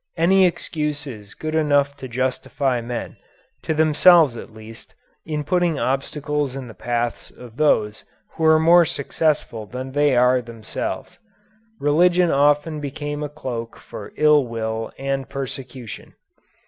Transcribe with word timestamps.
Any 0.17 0.47
excuse 0.47 1.05
is 1.05 1.35
good 1.35 1.53
enough 1.53 1.95
to 1.97 2.07
justify 2.07 2.81
men, 2.81 3.17
to 3.61 3.75
themselves 3.75 4.35
at 4.35 4.51
least, 4.51 4.95
in 5.27 5.43
putting 5.43 5.77
obstacles 5.77 6.55
in 6.55 6.67
the 6.67 6.73
paths 6.73 7.29
of 7.29 7.57
those 7.57 8.03
who 8.31 8.43
are 8.45 8.57
more 8.57 8.83
successful 8.83 9.67
than 9.67 9.91
they 9.91 10.15
are 10.15 10.41
themselves. 10.41 11.19
Religion 11.79 12.31
often 12.31 12.79
became 12.79 13.21
a 13.21 13.29
cloak 13.29 13.77
for 13.77 14.11
ill 14.17 14.47
will 14.47 14.91
and 14.97 15.29
persecution. 15.29 16.15